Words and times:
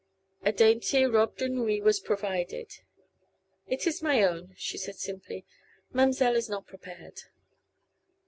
A 0.43 0.51
dainty 0.51 1.03
robe 1.05 1.37
de 1.37 1.47
nuit 1.47 1.83
was 1.83 1.99
provided. 1.99 2.71
"It 3.67 3.85
is 3.85 4.01
my 4.01 4.23
own," 4.23 4.55
she 4.57 4.75
said 4.79 4.95
simply. 4.95 5.45
"Ma'm'selle 5.93 6.35
is 6.35 6.49
not 6.49 6.65
prepared." 6.65 7.21